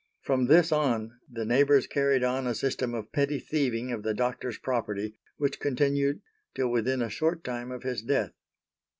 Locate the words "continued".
5.59-6.21